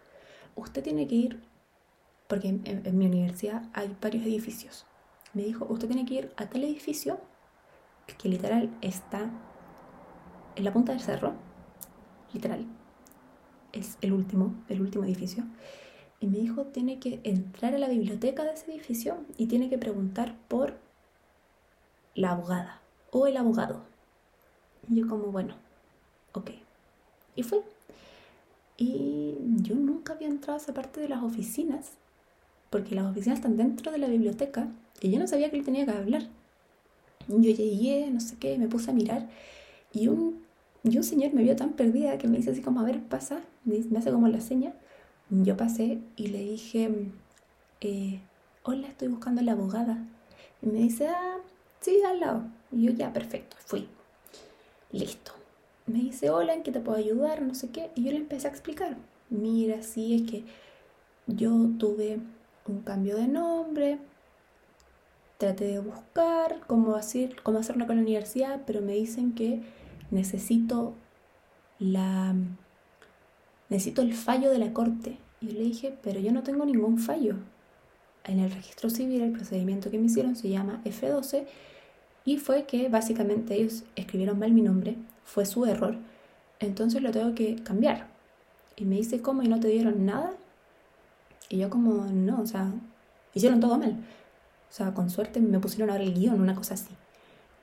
[0.56, 1.44] Usted tiene que ir,
[2.28, 4.86] porque en, mi universidad hay varios edificios.
[5.34, 7.20] Me dijo, usted tiene que ir a tal edificio,
[8.18, 9.30] que literal está
[10.56, 11.36] en la punta del cerro,
[12.34, 12.66] literal,
[13.72, 15.44] es el último, el último edificio.
[16.20, 19.78] Y me dijo, tiene que entrar a la biblioteca de ese edificio y tiene que
[19.78, 20.80] preguntar por
[22.16, 22.82] la abogada
[23.12, 23.86] o el abogado.
[24.90, 25.56] Y yo como, bueno,
[26.34, 26.52] ok.
[27.36, 27.77] Y fue.
[28.78, 31.94] Y yo nunca había entrado a esa parte de las oficinas,
[32.70, 34.68] porque las oficinas están dentro de la biblioteca
[35.02, 36.24] y yo no sabía que él tenía que hablar.
[37.28, 39.28] Yo llegué, no sé qué, me puse a mirar
[39.92, 40.48] y un
[40.84, 43.42] y un señor me vio tan perdida que me dice así como, a ver, pasa,
[43.66, 44.74] me hace como la seña.
[45.30, 46.90] Yo pasé y le dije,
[47.82, 48.22] eh,
[48.64, 49.98] hola, estoy buscando a la abogada.
[50.62, 51.38] Y me dice, ah,
[51.82, 52.44] sí, al lado.
[52.72, 53.88] Y yo, ya, perfecto, fui.
[54.92, 55.34] Listo.
[55.88, 57.42] Me dice, hola, ¿en qué te puedo ayudar?
[57.42, 57.92] No sé qué.
[57.96, 58.98] Y yo le empecé a explicar.
[59.30, 60.44] Mira, sí, es que
[61.28, 62.20] yo tuve
[62.68, 64.00] un cambio de nombre.
[65.38, 66.98] Traté de buscar cómo,
[67.44, 69.62] cómo hacerlo con la universidad, pero me dicen que
[70.12, 70.94] necesito
[71.80, 72.36] la
[73.70, 75.18] necesito el fallo de la corte.
[75.42, 77.36] Y le dije, pero yo no tengo ningún fallo.
[78.24, 81.46] En el registro civil el procedimiento que me hicieron se llama F12
[82.26, 85.98] y fue que básicamente ellos escribieron mal mi nombre, fue su error,
[86.60, 88.08] entonces lo tengo que cambiar.
[88.78, 89.44] Y me dice, ¿cómo?
[89.44, 90.34] ¿Y no te dieron nada?
[91.50, 92.72] Y yo como, no, o sea,
[93.34, 93.92] hicieron todo mal.
[93.92, 96.92] O sea, con suerte me pusieron ahora el guion, una cosa así.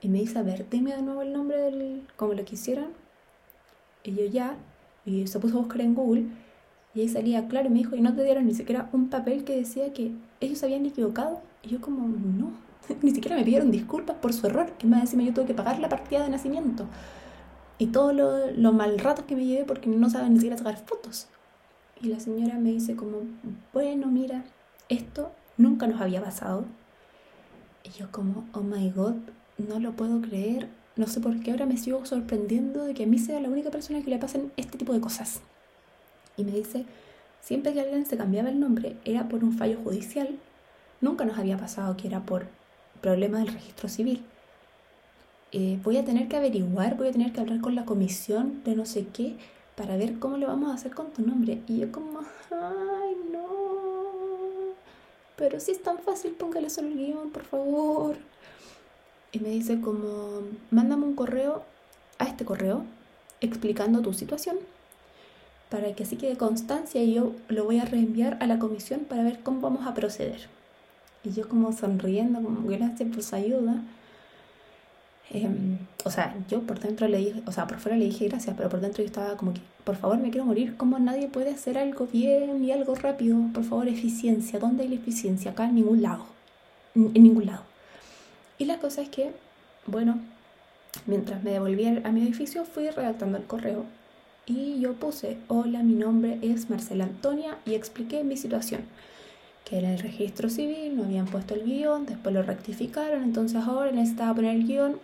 [0.03, 2.89] Y me dice, a ver, dime de nuevo el nombre del, como lo quisieran.
[4.03, 4.57] Y yo ya,
[5.07, 6.27] y se puso a buscar en Google.
[6.95, 9.45] Y ahí salía claro y me dijo, y no te dieron ni siquiera un papel
[9.45, 11.41] que decía que ellos habían equivocado.
[11.63, 12.53] Y yo como, no,
[13.03, 14.73] ni siquiera me pidieron disculpas por su error.
[14.79, 16.87] Que más encima yo tuve que pagar la partida de nacimiento.
[17.79, 20.77] Y todo lo, lo mal rato que me llevé porque no saben ni siquiera sacar
[20.77, 21.29] fotos.
[22.01, 23.19] Y la señora me dice como,
[23.73, 24.45] bueno, mira,
[24.89, 26.65] esto nunca nos había pasado.
[27.83, 29.15] Y yo como, oh my god,
[29.59, 30.69] no lo puedo creer.
[30.97, 33.71] No sé por qué ahora me sigo sorprendiendo de que a mí sea la única
[33.71, 35.41] persona que le pasen este tipo de cosas.
[36.37, 36.85] Y me dice,
[37.41, 40.29] siempre que alguien se cambiaba el nombre era por un fallo judicial.
[41.01, 42.47] Nunca nos había pasado que era por
[43.01, 44.25] problema del registro civil.
[45.57, 48.75] Eh, voy a tener que averiguar, voy a tener que hablar con la comisión de
[48.75, 49.37] no sé qué
[49.77, 51.61] para ver cómo lo vamos a hacer con tu nombre.
[51.69, 54.75] Y yo como, ay, no.
[55.37, 58.17] pero si es tan fácil, póngale solo el guion, por favor.
[59.31, 60.41] Y me dice como,
[60.73, 61.63] mándame un correo
[62.19, 62.83] a este correo
[63.41, 64.57] explicando tu situación
[65.71, 69.23] para que así quede constancia y yo lo voy a reenviar a la comisión para
[69.23, 70.49] ver cómo vamos a proceder.
[71.23, 73.83] Y yo como sonriendo, como gracias por su ayuda.
[75.31, 78.55] Em, o sea, yo por dentro le dije, o sea, por fuera le dije gracias,
[78.57, 81.51] pero por dentro yo estaba como que, por favor, me quiero morir, como nadie puede
[81.51, 85.53] hacer algo bien y algo rápido, por favor, eficiencia, ¿dónde hay la eficiencia?
[85.53, 86.27] Acá en ningún lado,
[86.95, 87.63] en, ningún lado.
[88.59, 89.33] Y la cosa es que,
[89.87, 90.21] bueno,
[91.07, 93.85] mientras me devolví a mi edificio, fui redactando el correo
[94.47, 98.83] y yo puse, hola, mi nombre es Marcela Antonia y expliqué mi situación
[99.65, 103.91] que era el registro civil, no habían puesto el guion, después lo rectificaron, entonces ahora
[103.93, 104.99] necesitaba poner el guion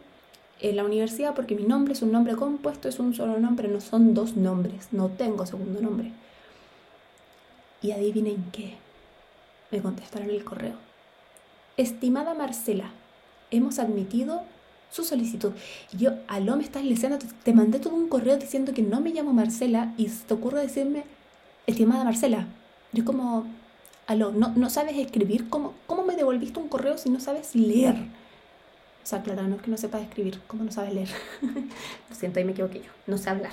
[0.61, 3.81] en la universidad porque mi nombre es un nombre compuesto, es un solo nombre, no
[3.81, 6.13] son dos nombres, no tengo segundo nombre.
[7.83, 8.77] Y adivinen qué,
[9.71, 10.75] me contestaron el correo.
[11.77, 12.91] Estimada Marcela,
[13.51, 14.43] hemos admitido
[14.91, 15.53] su solicitud.
[15.93, 19.11] Y yo, aló, me estás leseando, te, mandé todo un correo diciendo que no me
[19.11, 21.05] llamo Marcela y se te ocurre decirme,
[21.67, 22.47] estimada Marcela.
[22.93, 23.47] Yo como,
[24.07, 27.97] aló, no, no sabes escribir, ¿Cómo, ¿cómo me devolviste un correo si no sabes leer?
[29.03, 31.09] O sea, claro, no es que no sepas escribir, ¿cómo no sabes leer?
[32.11, 33.53] Lo siento, ahí me equivoqué yo, no sé hablar.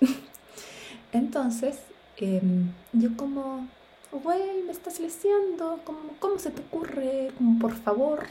[1.12, 1.78] Entonces,
[2.16, 3.66] em, yo como,
[4.10, 7.30] güey, me estás leseando, ¿Cómo, ¿cómo se te ocurre?
[7.36, 8.26] Como, por favor.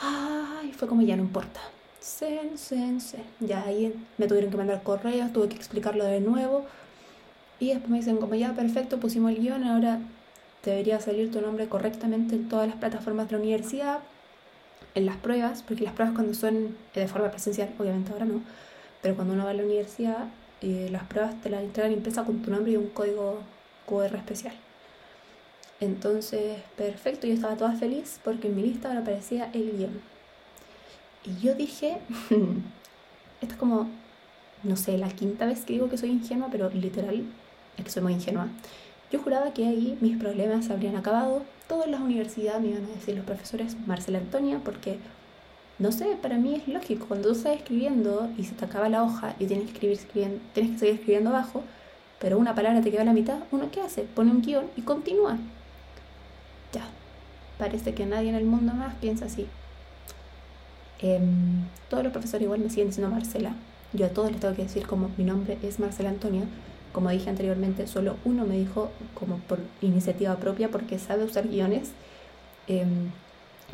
[0.00, 1.60] Ay, fue como, ya no importa.
[2.00, 3.24] Sen, sen, sen.
[3.40, 6.66] Ya ahí me tuvieron que mandar correos, tuve que explicarlo de nuevo.
[7.58, 10.00] Y después me dicen, como ya, perfecto, pusimos el guion, ahora
[10.64, 14.00] debería salir tu nombre correctamente en todas las plataformas de la universidad,
[14.94, 18.42] en las pruebas, porque las pruebas cuando son de forma presencial, obviamente ahora no,
[19.02, 20.28] pero cuando uno va a la universidad,
[20.60, 23.40] eh, las pruebas te las entregan impresa con tu nombre y un código
[23.86, 24.54] QR especial.
[25.80, 30.00] Entonces, perfecto, yo estaba toda feliz porque en mi lista ahora aparecía el guion.
[31.24, 31.98] Y yo dije,
[33.40, 33.88] esto es como,
[34.62, 37.24] no sé, la quinta vez que digo que soy ingenua, pero literal
[37.76, 38.48] es que soy muy ingenua.
[39.14, 41.44] Yo juraba que ahí mis problemas se habrían acabado.
[41.68, 44.98] Todas las universidades me iban a decir los profesores Marcela Antonia, porque
[45.78, 47.06] no sé, para mí es lógico.
[47.06, 50.40] Cuando tú estás escribiendo y se te acaba la hoja y tienes que, escribir, escribiendo,
[50.52, 51.62] tienes que seguir escribiendo abajo,
[52.18, 54.02] pero una palabra te queda a la mitad, ¿uno qué hace?
[54.02, 55.38] Pone un guion y continúa.
[56.72, 56.88] Ya.
[57.56, 59.46] Parece que nadie en el mundo más piensa así.
[60.98, 63.54] Em, todos los profesores igual me siguen diciendo Marcela.
[63.92, 66.48] Yo a todos les tengo que decir como mi nombre es Marcela Antonia
[66.94, 71.90] como dije anteriormente, solo uno me dijo como por iniciativa propia porque sabe usar guiones,
[72.68, 72.86] eh,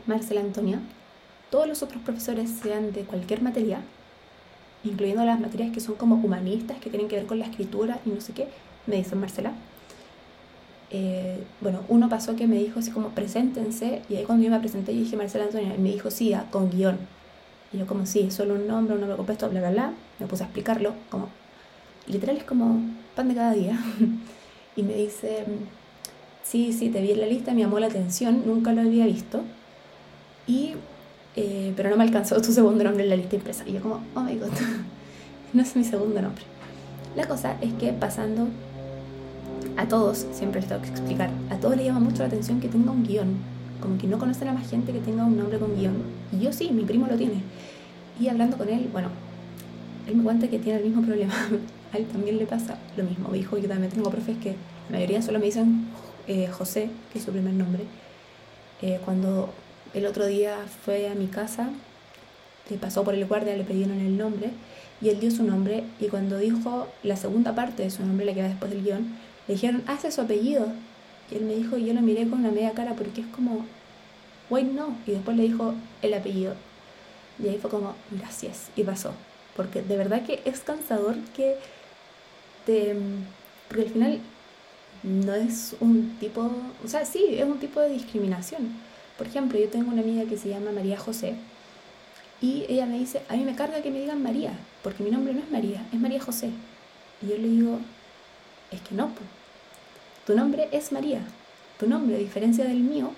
[0.06, 0.80] Marcela Antonia.
[1.50, 3.82] Todos los otros profesores, sean de cualquier materia,
[4.84, 8.08] incluyendo las materias que son como humanistas, que tienen que ver con la escritura y
[8.08, 8.48] no sé qué,
[8.86, 9.52] me dicen Marcela.
[10.90, 14.60] Eh, bueno, uno pasó que me dijo así como, preséntense, y ahí cuando yo me
[14.60, 16.98] presenté, yo dije Marcela Antonia, y me dijo, sí, ah, con guion.
[17.72, 19.92] Y yo como, sí, solo un nombre, un nombre compuesto, bla, bla, bla.
[20.18, 21.28] Me puse a explicarlo, como,
[22.10, 22.80] literal es como
[23.14, 23.78] pan de cada día.
[24.76, 25.44] y me dice,
[26.42, 29.42] sí, sí, te vi en la lista, me llamó la atención, nunca lo había visto.
[30.46, 30.74] Y,
[31.36, 33.64] eh, pero no me alcanzó tu segundo nombre en la lista impresa.
[33.66, 34.48] Y yo como, oh my god,
[35.52, 36.42] no es mi segundo nombre.
[37.16, 38.48] La cosa es que pasando
[39.76, 42.68] a todos, siempre les tengo que explicar, a todos les llama mucho la atención que
[42.68, 43.36] tenga un guion.
[43.80, 45.94] Como que no conocen a más gente que tenga un nombre con guion.
[46.32, 47.42] Y yo sí, mi primo lo tiene.
[48.20, 49.08] Y hablando con él, bueno,
[50.06, 51.32] él me cuenta que tiene el mismo problema.
[51.92, 53.30] a él también le pasa lo mismo.
[53.32, 54.50] Dijo, yo también tengo profes que
[54.88, 55.88] la mayoría solo me dicen
[56.26, 57.84] eh, José, que es su primer nombre.
[58.82, 59.52] Eh, cuando
[59.92, 61.70] el otro día fue a mi casa,
[62.70, 64.50] le pasó por el guardia, le pidieron el nombre
[65.00, 68.34] y él dio su nombre y cuando dijo la segunda parte de su nombre, la
[68.34, 69.16] que va después del guion,
[69.48, 70.66] le dijeron, hace su apellido.
[71.30, 73.64] Y él me dijo, y yo lo miré con una media cara porque es como,
[74.50, 74.96] wait, no.
[75.06, 76.54] Y después le dijo el apellido.
[77.42, 78.70] Y ahí fue como, gracias.
[78.76, 79.12] Y pasó.
[79.56, 81.56] Porque de verdad que es cansador que
[82.60, 82.94] este,
[83.68, 84.20] porque al final
[85.02, 86.50] no es un tipo,
[86.84, 88.68] o sea, sí, es un tipo de discriminación.
[89.16, 91.34] Por ejemplo, yo tengo una amiga que se llama María José
[92.40, 95.34] y ella me dice, a mí me carga que me digan María, porque mi nombre
[95.34, 96.50] no es María, es María José.
[97.22, 97.78] Y yo le digo,
[98.70, 99.10] es que no,
[100.26, 101.20] tu nombre es María.
[101.78, 103.10] Tu nombre, a diferencia del mío,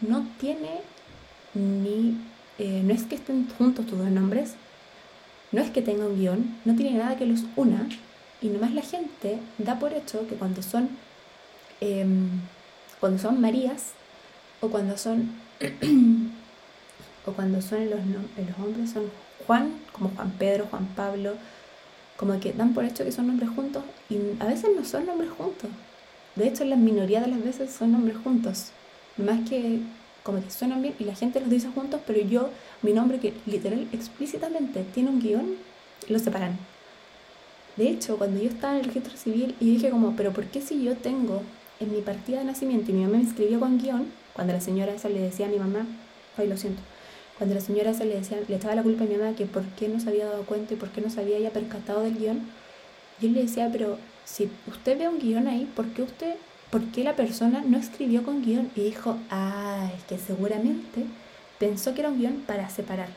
[0.00, 0.80] no tiene
[1.54, 2.16] ni,
[2.58, 4.54] eh, no es que estén juntos tus dos nombres,
[5.52, 7.88] no es que tenga un guion, no tiene nada que los una,
[8.40, 10.88] y nomás la gente da por hecho que cuando son,
[11.80, 12.28] em,
[13.00, 13.92] cuando son Marías
[14.60, 15.30] o cuando son,
[17.26, 19.04] o cuando son los, los hombres son
[19.46, 21.34] Juan, como Juan Pedro, Juan Pablo,
[22.16, 25.30] como que dan por hecho que son nombres juntos y a veces no son nombres
[25.30, 25.70] juntos.
[26.36, 28.72] De hecho, la minoría de las veces son nombres juntos.
[29.16, 29.80] más que
[30.22, 32.50] como que suenan bien y la gente los dice juntos, pero yo,
[32.82, 35.56] mi nombre que literal explícitamente tiene un guion,
[36.08, 36.58] lo separan.
[37.80, 40.60] De hecho, cuando yo estaba en el registro civil y dije como, pero ¿por qué
[40.60, 41.40] si yo tengo
[41.80, 44.92] en mi partida de nacimiento y mi mamá me escribió con guion, cuando la señora
[44.92, 45.86] esa le decía a mi mamá,
[46.36, 46.82] ay lo siento,
[47.38, 49.64] cuando la señora esa le decía, le echaba la culpa a mi mamá que por
[49.78, 52.18] qué no se había dado cuenta y por qué no se había ya percatado del
[52.18, 52.42] guion,
[53.18, 56.34] yo le decía, pero si usted ve un guion ahí, ¿por qué usted,
[56.68, 58.70] por qué la persona no escribió con guion?
[58.76, 61.06] Y dijo, ah, es que seguramente
[61.58, 63.08] pensó que era un guion para separar.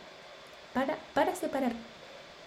[0.73, 1.73] Para, para separar.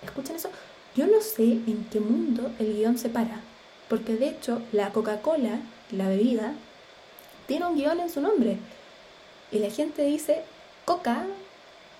[0.02, 0.48] ¿Escuchan eso?
[0.96, 3.40] Yo no sé en qué mundo el guion separa.
[3.88, 5.60] Porque de hecho, la Coca-Cola,
[5.92, 6.54] la bebida,
[7.46, 8.56] tiene un guion en su nombre.
[9.52, 10.42] Y la gente dice
[10.84, 11.26] Coca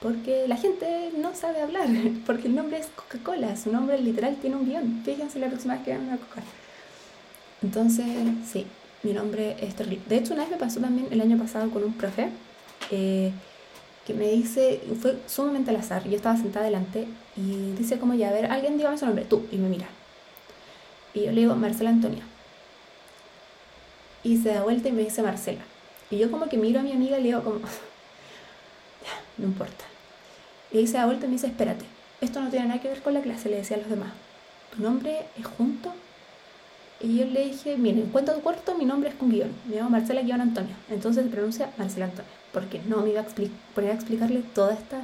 [0.01, 1.88] porque la gente no sabe hablar,
[2.26, 5.03] porque el nombre es Coca-Cola, su nombre literal tiene un guion.
[5.05, 6.42] Fíjense la próxima vez que vean una Coca.
[7.62, 8.07] Entonces,
[8.51, 8.66] sí,
[9.03, 10.05] mi nombre es terrible.
[10.09, 12.28] De hecho, una vez me pasó también el año pasado con un profe
[12.90, 13.32] eh,
[14.07, 16.04] que me dice, fue sumamente al azar.
[16.04, 19.46] Yo estaba sentada delante y dice como ya, a ver, alguien dígame su nombre, tú,
[19.50, 19.86] y me mira.
[21.12, 22.22] Y yo le digo, Marcela Antonia.
[24.22, 25.62] Y se da vuelta y me dice Marcela.
[26.11, 27.57] Y yo como que miro a mi amiga y le digo como,
[29.38, 29.84] no importa.
[30.70, 31.84] Y ahí se da vuelta y me dice, espérate,
[32.20, 34.12] esto no tiene nada que ver con la clase, le decía a los demás.
[34.74, 35.92] ¿Tu nombre es junto?
[37.00, 39.90] Y yo le dije, miren, en cuento corto mi nombre es con guion, me llamo
[39.90, 43.26] Marcela Guión Antonio, entonces se pronuncia Marcela Antonio, porque no me iba a
[43.74, 45.02] poner a explicarle toda esta,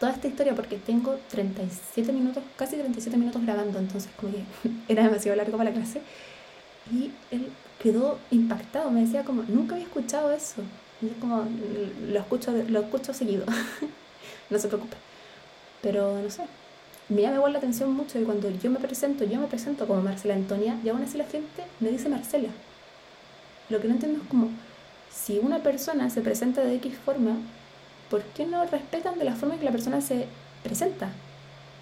[0.00, 4.42] toda esta historia, porque tengo 37 minutos, casi 37 minutos grabando, entonces como que
[4.88, 6.00] era demasiado largo para la clase.
[6.90, 10.62] Y él quedó impactado, me decía como, nunca había escuchado eso.
[11.02, 11.44] Y como,
[12.08, 13.44] lo escucho, lo escucho seguido,
[14.48, 14.96] no se preocupe.
[15.82, 16.44] Pero no sé,
[17.10, 20.00] me llama igual la atención mucho y cuando yo me presento, yo me presento como
[20.00, 22.48] Marcela Antonia y aún así la gente me dice Marcela.
[23.68, 24.48] Lo que no entiendo es como,
[25.24, 27.36] si una persona se presenta de X forma,
[28.10, 30.26] ¿por qué no respetan de la forma en que la persona se
[30.62, 31.10] presenta?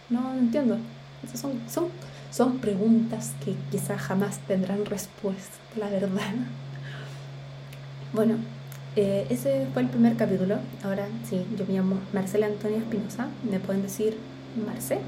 [0.09, 0.79] No, entiendo.
[1.25, 1.89] Esas son, son,
[2.31, 6.11] son preguntas que quizás jamás tendrán respuesta, la verdad.
[8.13, 8.37] Bueno,
[8.95, 10.57] eh, ese fue el primer capítulo.
[10.83, 13.27] Ahora sí, yo me llamo Marcela Antonia Espinosa.
[13.51, 14.17] Me pueden decir
[14.65, 15.01] Marce.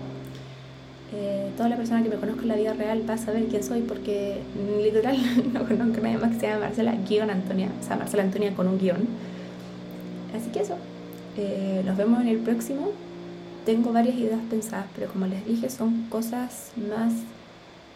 [1.13, 3.65] Eh, toda la persona que me conozca en la vida real va a saber quién
[3.65, 4.43] soy porque
[4.83, 5.17] literal
[5.55, 7.71] no conozco a nadie más que se llama Marcela guion Antonia.
[7.81, 9.09] O sea, Marcela Antonia con un guion.
[10.37, 10.77] Así que eso.
[11.37, 12.91] Eh, nos vemos en el próximo.
[13.65, 17.13] Tengo varias ideas pensadas, pero como les dije, son cosas más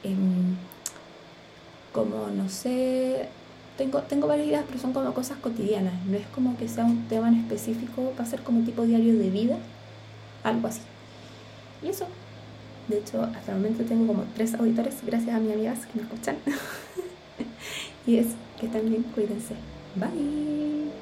[0.05, 0.57] em,
[1.93, 3.29] como, no sé,
[3.77, 5.95] tengo, tengo varias ideas, pero son como cosas cotidianas.
[6.07, 9.19] No es como que sea un tema en específico, va a ser como tipo diario
[9.19, 9.57] de vida,
[10.45, 10.81] algo así.
[11.83, 12.07] Y eso.
[12.93, 16.03] De hecho, hasta el momento tengo como tres auditores, gracias a mis amigas que me
[16.03, 16.37] escuchan.
[18.07, 18.27] y es
[18.61, 19.55] que también cuídense.
[19.95, 20.93] Bye.